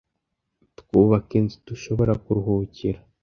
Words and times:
Twubaka 0.79 1.31
inzu 1.39 1.57
dushobora 1.67 2.13
kuruhukira, 2.23 2.99